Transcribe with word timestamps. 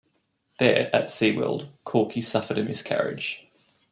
There, 0.57 0.89
at 0.95 1.09
SeaWorld, 1.09 1.67
Corky 1.85 2.21
suffered 2.21 2.57
a 2.57 2.63
miscarriage. 2.63 3.45